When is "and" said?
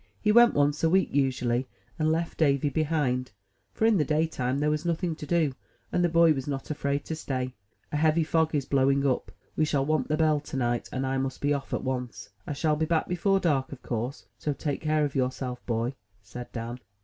1.99-2.11, 5.91-6.03, 10.91-11.05